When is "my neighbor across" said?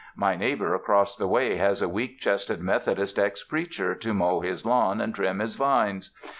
0.15-1.15